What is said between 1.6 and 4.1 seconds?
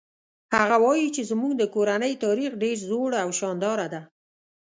کورنۍ تاریخ ډېر زوړ او شانداره ده